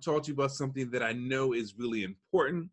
[0.00, 2.70] talk to you about something that I know is really important.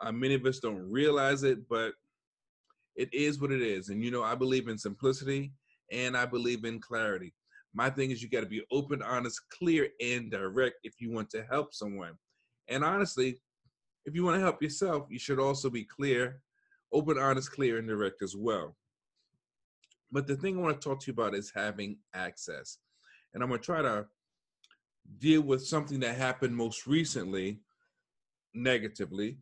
[0.00, 1.92] Uh, many of us don't realize it, but
[2.96, 3.88] it is what it is.
[3.88, 5.52] And you know, I believe in simplicity
[5.92, 7.32] and I believe in clarity.
[7.74, 11.28] My thing is, you got to be open, honest, clear, and direct if you want
[11.30, 12.12] to help someone.
[12.68, 13.40] And honestly,
[14.06, 16.40] if you want to help yourself, you should also be clear,
[16.92, 18.76] open, honest, clear, and direct as well.
[20.10, 22.78] But the thing I want to talk to you about is having access.
[23.34, 24.06] And I'm going to try to
[25.18, 27.60] deal with something that happened most recently
[28.54, 29.38] negatively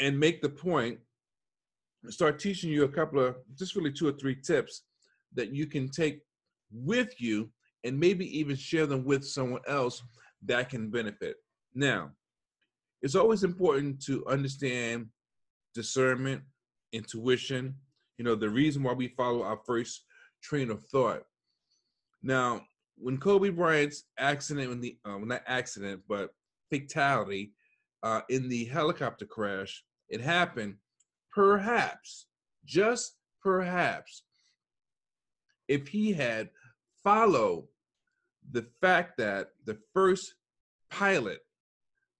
[0.00, 0.98] and make the point
[2.08, 4.82] start teaching you a couple of just really two or three tips
[5.34, 6.20] that you can take
[6.72, 7.50] with you
[7.84, 10.02] and maybe even share them with someone else
[10.44, 11.36] that can benefit.
[11.74, 12.10] Now,
[13.02, 15.06] it's always important to understand
[15.74, 16.42] discernment,
[16.92, 17.74] intuition,
[18.16, 20.04] you know, the reason why we follow our first
[20.42, 21.22] train of thought.
[22.22, 22.62] Now,
[23.00, 26.34] when Kobe Bryant's accident, when the uh, not accident, but
[26.70, 27.52] fatality
[28.02, 30.76] uh, in the helicopter crash, it happened.
[31.32, 32.26] Perhaps,
[32.64, 34.22] just perhaps,
[35.68, 36.50] if he had
[37.04, 37.66] followed
[38.50, 40.34] the fact that the first
[40.90, 41.40] pilot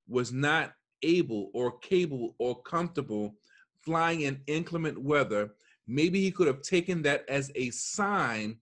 [0.08, 3.34] was not able or capable or comfortable
[3.80, 5.50] flying in inclement weather,
[5.86, 8.58] maybe he could have taken that as a sign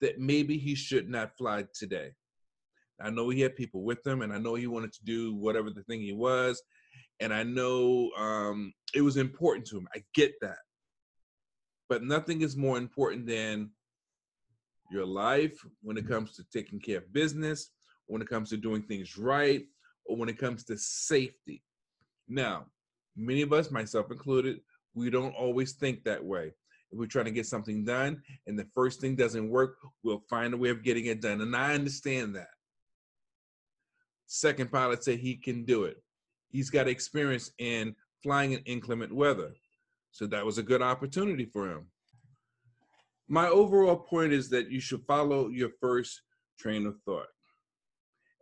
[0.00, 2.12] that maybe he should not fly today.
[3.00, 5.70] I know he had people with him, and I know he wanted to do whatever
[5.70, 6.62] the thing he was,
[7.20, 9.88] and I know um, it was important to him.
[9.94, 10.58] I get that,
[11.88, 13.70] but nothing is more important than
[14.90, 17.70] your life when it comes to taking care of business,
[18.06, 19.64] when it comes to doing things right,
[20.04, 21.62] or when it comes to safety.
[22.28, 22.66] Now,
[23.16, 24.60] many of us, myself included,
[24.94, 26.52] we don't always think that way.
[26.94, 30.56] We're trying to get something done and the first thing doesn't work, we'll find a
[30.56, 31.40] way of getting it done.
[31.40, 32.48] And I understand that.
[34.26, 36.02] Second pilot said he can do it.
[36.50, 39.54] He's got experience in flying in inclement weather.
[40.12, 41.86] So that was a good opportunity for him.
[43.28, 46.22] My overall point is that you should follow your first
[46.58, 47.26] train of thought.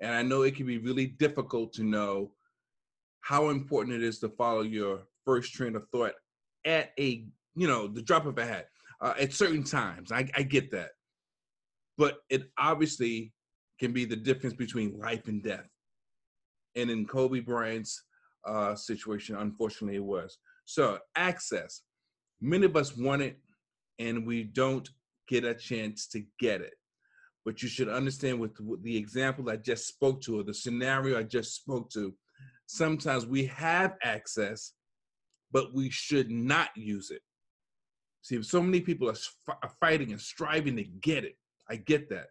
[0.01, 2.33] And I know it can be really difficult to know
[3.21, 6.15] how important it is to follow your first train of thought
[6.65, 8.69] at a, you know, the drop of a hat
[9.01, 10.13] uh, at certain times.
[10.13, 10.91] I, I get that.
[11.99, 13.33] But it obviously
[13.79, 15.69] can be the difference between life and death.
[16.77, 18.03] And in Kobe Bryant's
[18.47, 20.39] uh, situation, unfortunately, it was.
[20.65, 21.83] So, access.
[22.41, 23.39] Many of us want it
[23.99, 24.89] and we don't
[25.29, 26.75] get a chance to get it.
[27.45, 28.53] But you should understand with,
[28.83, 32.15] the example I just spoke to, or the scenario I just spoke to,
[32.67, 34.73] sometimes we have access,
[35.51, 37.23] but we should not use it.
[38.23, 39.17] See, if so many people are,
[39.63, 41.37] are fighting and striving to get it.
[41.69, 42.29] I get that.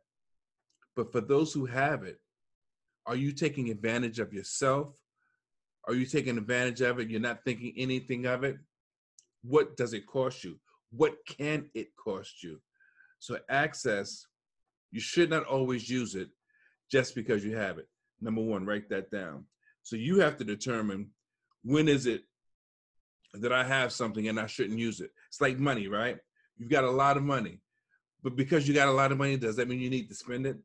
[0.95, 2.19] But for those who have it,
[3.05, 4.93] are you taking advantage of yourself?
[5.87, 7.09] Are you taking advantage of it?
[7.09, 8.57] You're not thinking anything of it?
[9.43, 10.59] What does it cost you?
[10.91, 12.61] What can it cost you?
[13.19, 14.25] So, access
[14.91, 16.29] you should not always use it
[16.91, 17.87] just because you have it.
[18.19, 19.45] Number one, write that down.
[19.83, 21.09] So you have to determine
[21.63, 22.23] when is it
[23.33, 25.11] that I have something and I shouldn't use it.
[25.27, 26.17] It's like money, right?
[26.57, 27.59] You've got a lot of money.
[28.23, 30.45] But because you got a lot of money, does that mean you need to spend
[30.45, 30.57] it?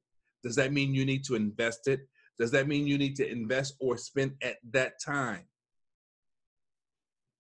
[0.43, 2.09] Does that mean you need to invest it?
[2.39, 5.45] Does that mean you need to invest or spend at that time?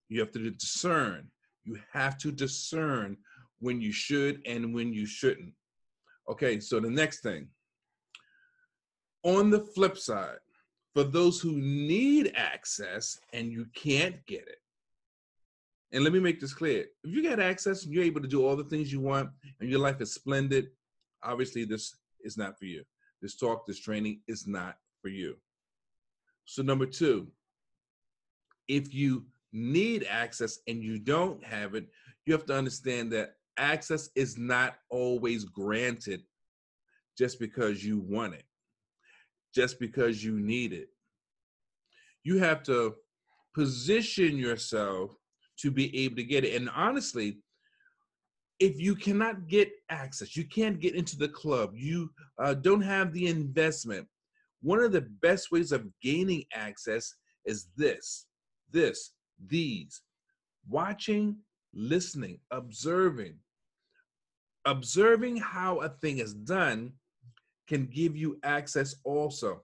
[0.08, 1.28] You have to discern.
[1.64, 3.16] You have to discern
[3.58, 5.52] when you should and when you shouldn't.
[6.28, 7.48] Okay, so the next thing.
[9.22, 10.38] On the flip side,
[10.94, 14.58] for those who need access and you can't get it,
[15.92, 18.44] and let me make this clear if you get access and you're able to do
[18.46, 20.68] all the things you want and your life is splendid,
[21.22, 22.82] obviously this is not for you.
[23.22, 25.36] This talk, this training is not for you.
[26.44, 27.28] So, number two,
[28.68, 31.86] if you need access and you don't have it,
[32.24, 36.22] you have to understand that access is not always granted
[37.16, 38.44] just because you want it,
[39.54, 40.88] just because you need it.
[42.22, 42.96] You have to
[43.54, 45.12] position yourself
[45.58, 46.54] to be able to get it.
[46.54, 47.38] And honestly,
[48.58, 53.12] if you cannot get access, you can't get into the club, you uh, don't have
[53.12, 54.06] the investment,
[54.62, 57.14] one of the best ways of gaining access
[57.44, 58.26] is this,
[58.72, 59.12] this,
[59.46, 60.02] these
[60.68, 61.36] watching,
[61.74, 63.36] listening, observing,
[64.64, 66.92] observing how a thing is done
[67.68, 69.62] can give you access also.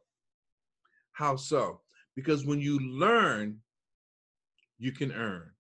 [1.13, 1.81] How so?
[2.15, 3.59] Because when you learn,
[4.79, 5.52] you can earn.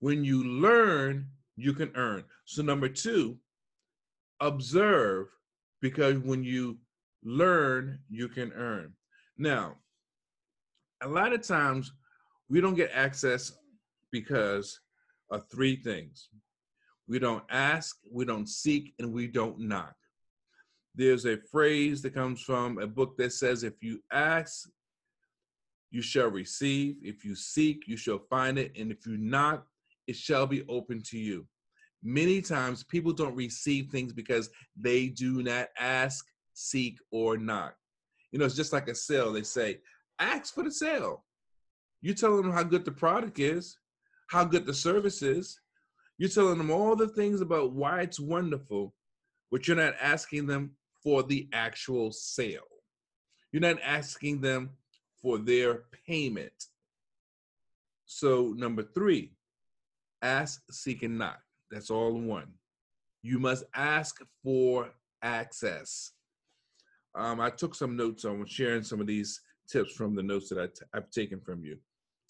[0.00, 1.26] When you learn,
[1.56, 2.24] you can earn.
[2.44, 3.38] So, number two,
[4.40, 5.28] observe,
[5.80, 6.78] because when you
[7.22, 8.94] Learn, you can earn.
[9.36, 9.76] Now,
[11.02, 11.92] a lot of times
[12.48, 13.52] we don't get access
[14.10, 14.80] because
[15.30, 16.28] of three things
[17.06, 19.96] we don't ask, we don't seek, and we don't knock.
[20.94, 24.68] There's a phrase that comes from a book that says, If you ask,
[25.90, 26.98] you shall receive.
[27.02, 28.72] If you seek, you shall find it.
[28.78, 29.66] And if you knock,
[30.10, 31.46] it shall be open to you.
[32.02, 37.76] Many times people don't receive things because they do not ask, seek, or knock.
[38.32, 39.32] You know, it's just like a sale.
[39.32, 39.78] They say,
[40.18, 41.24] ask for the sale.
[42.02, 43.76] You're telling them how good the product is,
[44.28, 45.60] how good the service is.
[46.18, 48.92] You're telling them all the things about why it's wonderful,
[49.52, 50.72] but you're not asking them
[51.04, 52.62] for the actual sale.
[53.52, 54.70] You're not asking them
[55.22, 56.66] for their payment.
[58.06, 59.34] So, number three,
[60.22, 61.40] ask, seek, and knock.
[61.70, 62.52] That's all in one.
[63.22, 64.90] You must ask for
[65.22, 66.12] access.
[67.14, 69.40] Um, I took some notes on sharing some of these
[69.70, 71.76] tips from the notes that i t- I've taken from you,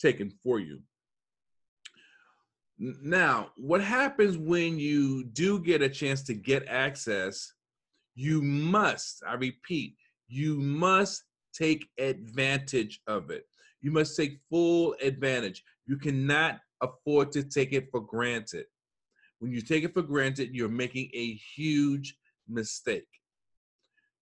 [0.00, 0.80] taken for you.
[2.78, 7.52] Now, what happens when you do get a chance to get access?
[8.14, 9.96] You must, I repeat,
[10.28, 13.44] you must take advantage of it.
[13.82, 15.62] You must take full advantage.
[15.86, 18.66] You cannot afford to take it for granted.
[19.38, 22.16] When you take it for granted, you're making a huge
[22.48, 23.08] mistake.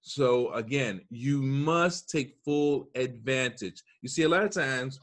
[0.00, 3.82] So again, you must take full advantage.
[4.00, 4.98] You see, a lot of times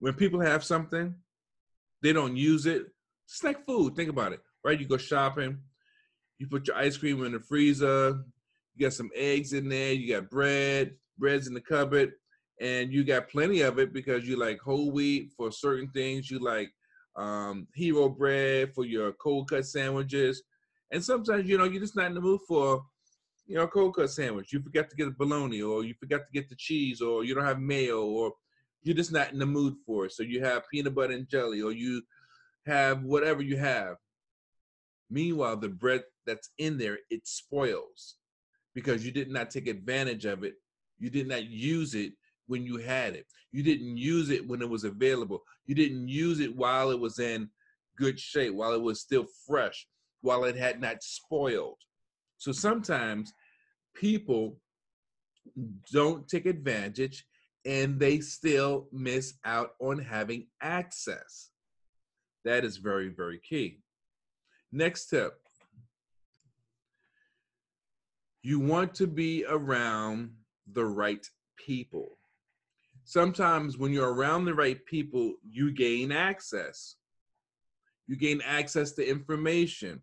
[0.00, 1.14] when people have something,
[2.02, 2.86] they don't use it.
[3.26, 3.94] It's like food.
[3.94, 4.80] Think about it, right?
[4.80, 5.58] You go shopping,
[6.38, 8.24] you put your ice cream in the freezer,
[8.74, 12.14] you got some eggs in there, you got bread, bread's in the cupboard,
[12.60, 16.30] and you got plenty of it because you like whole wheat for certain things.
[16.30, 16.70] You like
[17.16, 20.42] um, hero bread for your cold cut sandwiches,
[20.90, 22.82] and sometimes you know you're just not in the mood for
[23.46, 24.52] you know, cold cut sandwich.
[24.52, 27.34] You forgot to get a bologna, or you forgot to get the cheese, or you
[27.34, 28.32] don't have mayo, or
[28.82, 30.12] you're just not in the mood for it.
[30.12, 32.02] So you have peanut butter and jelly, or you
[32.66, 33.96] have whatever you have.
[35.10, 38.16] Meanwhile, the bread that's in there, it spoils
[38.74, 40.54] because you did not take advantage of it.
[40.98, 42.12] You did not use it
[42.52, 43.24] when you had it.
[43.50, 45.42] You didn't use it when it was available.
[45.64, 47.48] You didn't use it while it was in
[47.96, 49.86] good shape, while it was still fresh,
[50.20, 51.78] while it had not spoiled.
[52.36, 53.32] So sometimes
[53.96, 54.58] people
[55.90, 57.24] don't take advantage
[57.64, 61.48] and they still miss out on having access.
[62.44, 63.80] That is very, very key.
[64.72, 65.38] Next tip
[68.42, 70.32] you want to be around
[70.72, 71.24] the right
[71.56, 72.18] people.
[73.04, 76.96] Sometimes when you're around the right people, you gain access.
[78.06, 80.02] You gain access to information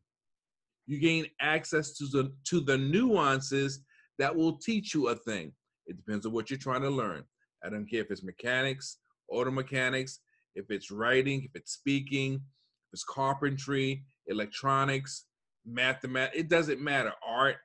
[0.89, 3.81] you gain access to the to the nuances
[4.17, 5.53] that will teach you a thing.
[5.85, 7.23] It depends on what you're trying to learn.
[7.63, 8.97] I don't care if it's mechanics,
[9.29, 10.19] auto mechanics,
[10.55, 15.25] if it's writing, if it's speaking, if it's carpentry, electronics,
[15.63, 17.13] mathematics, it doesn't matter.
[17.25, 17.57] Art,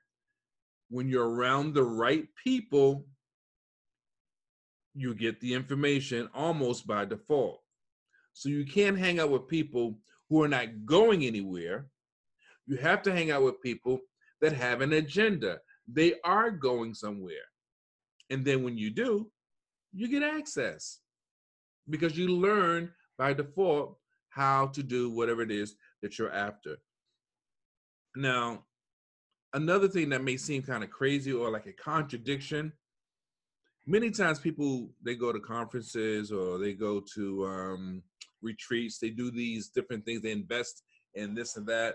[0.90, 3.06] when you're around the right people,
[4.94, 7.60] you get the information almost by default.
[8.32, 9.98] So you can't hang out with people
[10.28, 11.88] who are not going anywhere
[12.66, 14.00] you have to hang out with people
[14.40, 15.58] that have an agenda.
[15.86, 17.36] They are going somewhere.
[18.30, 19.30] And then when you do,
[19.92, 21.00] you get access
[21.88, 23.98] because you learn by default
[24.30, 26.76] how to do whatever it is that you're after.
[28.16, 28.64] Now,
[29.52, 32.72] another thing that may seem kind of crazy or like a contradiction
[33.86, 38.02] many times people they go to conferences or they go to um,
[38.42, 40.82] retreats they do these different things they invest
[41.14, 41.94] in this and that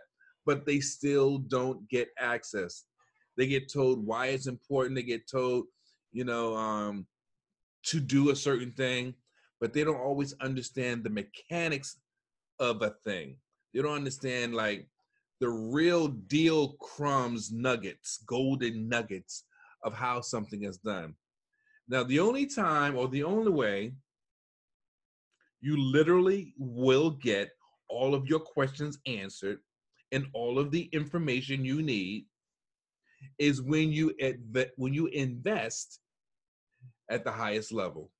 [0.49, 2.85] but they still don't get access.
[3.37, 4.95] They get told why it's important.
[4.95, 5.65] They get told,
[6.11, 7.05] you know, um,
[7.83, 9.13] to do a certain thing,
[9.61, 11.97] but they don't always understand the mechanics
[12.59, 13.37] of a thing.
[13.73, 14.87] They don't understand like
[15.39, 19.43] the real deal crumbs, nuggets, golden nuggets
[19.83, 21.13] of how something is done.
[21.89, 23.93] Now, the only time or the only way
[25.59, 27.49] you literally will get
[27.89, 29.57] all of your questions answered
[30.11, 32.25] and all of the information you need
[33.39, 34.13] is when you
[34.77, 35.99] when you invest
[37.09, 38.11] at the highest level.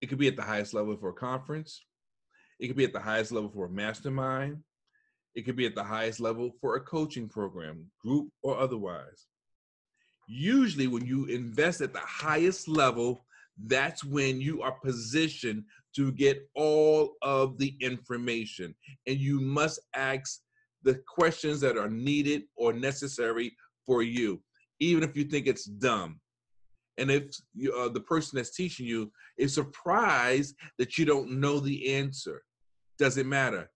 [0.00, 1.84] It could be at the highest level for a conference.
[2.58, 4.58] It could be at the highest level for a mastermind.
[5.34, 9.26] It could be at the highest level for a coaching program, group or otherwise.
[10.32, 13.24] Usually, when you invest at the highest level,
[13.66, 15.64] that's when you are positioned
[15.96, 18.72] to get all of the information.
[19.08, 20.40] And you must ask
[20.84, 24.40] the questions that are needed or necessary for you,
[24.78, 26.20] even if you think it's dumb.
[26.96, 31.58] And if you, uh, the person that's teaching you is surprised that you don't know
[31.58, 32.44] the answer,
[33.00, 33.68] doesn't matter.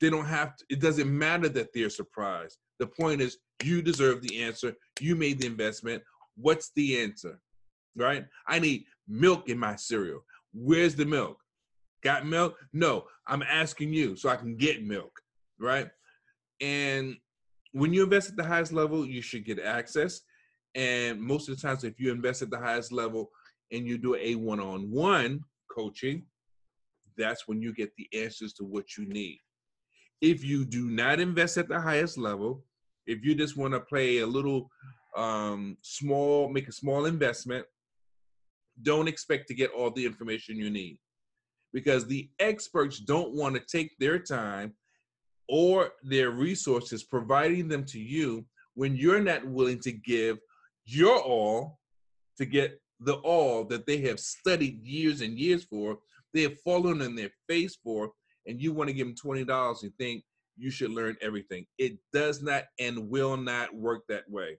[0.00, 2.58] They don't have to, it doesn't matter that they're surprised.
[2.80, 4.74] The point is, you deserve the answer.
[5.00, 6.02] You made the investment.
[6.36, 7.40] What's the answer?
[7.96, 8.24] Right?
[8.46, 10.20] I need milk in my cereal.
[10.52, 11.38] Where's the milk?
[12.02, 12.56] Got milk?
[12.72, 15.12] No, I'm asking you so I can get milk.
[15.58, 15.88] Right?
[16.60, 17.16] And
[17.72, 20.20] when you invest at the highest level, you should get access.
[20.74, 23.30] And most of the times, if you invest at the highest level
[23.72, 25.40] and you do a one on one
[25.74, 26.24] coaching,
[27.16, 29.38] that's when you get the answers to what you need.
[30.20, 32.64] If you do not invest at the highest level,
[33.08, 34.70] if you just want to play a little
[35.16, 37.64] um, small, make a small investment,
[38.82, 40.98] don't expect to get all the information you need.
[41.72, 44.74] Because the experts don't want to take their time
[45.48, 50.38] or their resources providing them to you when you're not willing to give
[50.84, 51.78] your all
[52.36, 55.98] to get the all that they have studied years and years for,
[56.34, 58.12] they have fallen on their face for,
[58.46, 60.22] and you want to give them $20 and think
[60.58, 61.66] you should learn everything.
[61.78, 64.58] It does not and will not work that way.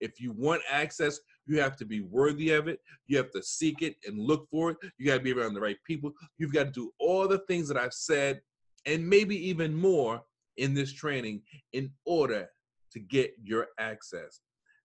[0.00, 2.80] If you want access, you have to be worthy of it.
[3.06, 4.76] You have to seek it and look for it.
[4.98, 6.12] You got to be around the right people.
[6.38, 8.40] You've got to do all the things that I've said
[8.86, 10.22] and maybe even more
[10.56, 12.48] in this training in order
[12.92, 14.40] to get your access.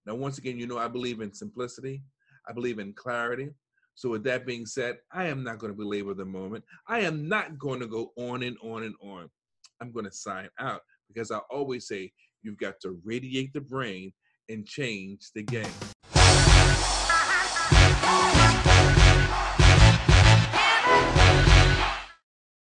[0.05, 2.01] Now, once again, you know, I believe in simplicity,
[2.47, 3.49] I believe in clarity.
[3.95, 6.63] So, with that being said, I am not going to belabor the moment.
[6.87, 9.29] I am not going to go on and on and on.
[9.81, 12.11] I'm going to sign out because I always say
[12.43, 14.13] you've got to radiate the brain
[14.49, 15.65] and change the game.